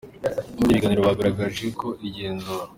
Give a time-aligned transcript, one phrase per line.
[0.57, 2.63] Muri biganiro bagaragaje ko igenzura.